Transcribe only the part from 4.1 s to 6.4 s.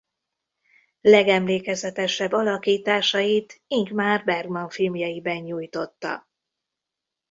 Bergman filmjeiben nyújtotta.